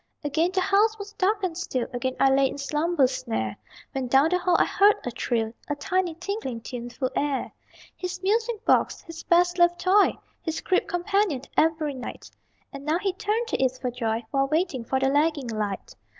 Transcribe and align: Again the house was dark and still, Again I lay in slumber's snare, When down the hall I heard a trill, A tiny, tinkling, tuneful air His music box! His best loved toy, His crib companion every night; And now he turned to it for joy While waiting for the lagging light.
Again 0.23 0.49
the 0.51 0.61
house 0.61 0.97
was 0.97 1.13
dark 1.13 1.43
and 1.43 1.55
still, 1.55 1.87
Again 1.93 2.15
I 2.19 2.31
lay 2.31 2.47
in 2.49 2.57
slumber's 2.57 3.11
snare, 3.15 3.55
When 3.91 4.07
down 4.07 4.29
the 4.29 4.39
hall 4.39 4.55
I 4.57 4.65
heard 4.65 4.95
a 5.05 5.11
trill, 5.11 5.53
A 5.69 5.75
tiny, 5.75 6.15
tinkling, 6.15 6.61
tuneful 6.61 7.11
air 7.15 7.53
His 7.95 8.19
music 8.23 8.65
box! 8.65 9.01
His 9.03 9.21
best 9.21 9.59
loved 9.59 9.79
toy, 9.79 10.17
His 10.41 10.59
crib 10.59 10.87
companion 10.87 11.43
every 11.55 11.93
night; 11.93 12.31
And 12.73 12.83
now 12.83 12.97
he 12.97 13.13
turned 13.13 13.47
to 13.49 13.63
it 13.63 13.73
for 13.79 13.91
joy 13.91 14.25
While 14.31 14.47
waiting 14.47 14.83
for 14.83 14.99
the 14.99 15.07
lagging 15.07 15.49
light. 15.49 15.93